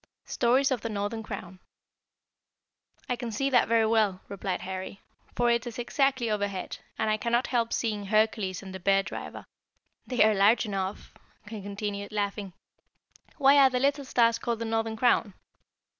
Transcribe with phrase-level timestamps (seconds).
[0.25, 1.59] STORIES OF THE NORTHERN CROWN.
[3.07, 4.99] "I can see that very well," replied Harry,
[5.35, 9.45] "for it is exactly overhead, and I cannot help seeing Hercules and the Bear driver.
[10.07, 11.13] They are large enough,"
[11.47, 12.53] he continued, laughing.
[13.37, 15.35] "Why are the little stars called the Northern Crown?"